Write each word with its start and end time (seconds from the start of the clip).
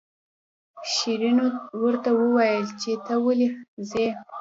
شیرینو 0.91 1.47
ورته 1.81 2.09
وویل 2.21 2.65
چې 2.81 2.91
ته 3.05 3.13
ولې 3.25 3.47
ځې. 3.89 4.07